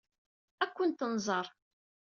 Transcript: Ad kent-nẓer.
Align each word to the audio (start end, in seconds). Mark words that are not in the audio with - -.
Ad 0.63 0.71
kent-nẓer. 0.75 1.47